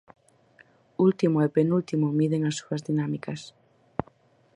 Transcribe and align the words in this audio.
Último 1.07 1.37
e 1.45 1.47
penúltimo 1.57 2.07
miden 2.19 2.41
as 2.49 2.55
súas 2.61 2.81
dinámicas. 2.87 3.41